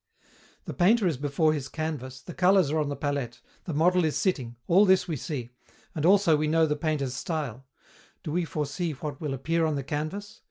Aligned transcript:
The 0.65 0.73
painter 0.73 1.05
is 1.05 1.17
before 1.17 1.53
his 1.53 1.69
canvas, 1.69 2.23
the 2.23 2.33
colors 2.33 2.71
are 2.71 2.79
on 2.79 2.89
the 2.89 2.95
palette, 2.95 3.39
the 3.65 3.73
model 3.75 4.03
is 4.03 4.17
sitting 4.17 4.55
all 4.65 4.83
this 4.83 5.07
we 5.07 5.15
see, 5.15 5.51
and 5.93 6.07
also 6.07 6.35
we 6.35 6.47
know 6.47 6.65
the 6.65 6.75
painter's 6.75 7.13
style: 7.13 7.67
do 8.23 8.31
we 8.31 8.43
foresee 8.43 8.93
what 8.93 9.21
will 9.21 9.35
appear 9.35 9.63
on 9.63 9.75
the 9.75 9.83
canvas? 9.83 10.39